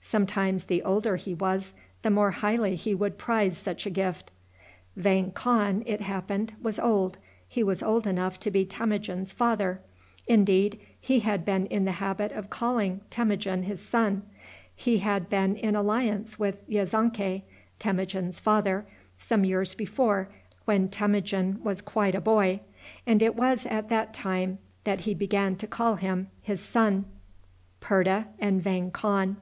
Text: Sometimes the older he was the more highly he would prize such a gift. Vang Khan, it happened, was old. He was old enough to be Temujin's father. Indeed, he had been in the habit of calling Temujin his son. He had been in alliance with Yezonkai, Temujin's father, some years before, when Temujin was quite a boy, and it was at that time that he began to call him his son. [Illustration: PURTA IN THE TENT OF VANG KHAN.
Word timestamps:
Sometimes 0.00 0.66
the 0.66 0.80
older 0.84 1.16
he 1.16 1.34
was 1.34 1.74
the 2.02 2.10
more 2.10 2.30
highly 2.30 2.76
he 2.76 2.94
would 2.94 3.18
prize 3.18 3.58
such 3.58 3.84
a 3.84 3.90
gift. 3.90 4.30
Vang 4.94 5.32
Khan, 5.32 5.82
it 5.86 6.00
happened, 6.00 6.52
was 6.62 6.78
old. 6.78 7.18
He 7.48 7.64
was 7.64 7.82
old 7.82 8.06
enough 8.06 8.38
to 8.38 8.50
be 8.52 8.64
Temujin's 8.64 9.32
father. 9.32 9.80
Indeed, 10.28 10.78
he 11.00 11.18
had 11.18 11.44
been 11.44 11.66
in 11.66 11.84
the 11.84 11.98
habit 11.98 12.30
of 12.30 12.48
calling 12.48 13.00
Temujin 13.10 13.64
his 13.64 13.82
son. 13.84 14.22
He 14.76 14.98
had 14.98 15.28
been 15.28 15.56
in 15.56 15.74
alliance 15.74 16.38
with 16.38 16.62
Yezonkai, 16.70 17.42
Temujin's 17.80 18.38
father, 18.38 18.86
some 19.18 19.44
years 19.44 19.74
before, 19.74 20.28
when 20.64 20.90
Temujin 20.90 21.60
was 21.64 21.82
quite 21.82 22.14
a 22.14 22.20
boy, 22.20 22.60
and 23.04 23.20
it 23.20 23.34
was 23.34 23.66
at 23.66 23.88
that 23.88 24.14
time 24.14 24.60
that 24.84 25.00
he 25.00 25.12
began 25.12 25.56
to 25.56 25.66
call 25.66 25.96
him 25.96 26.28
his 26.40 26.60
son. 26.60 26.98
[Illustration: 27.00 27.18
PURTA 27.80 28.10
IN 28.10 28.22
THE 28.22 28.38
TENT 28.38 28.56
OF 28.58 28.62
VANG 28.62 28.90
KHAN. 28.92 29.36